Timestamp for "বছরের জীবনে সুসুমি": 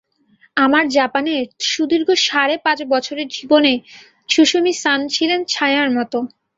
2.91-4.73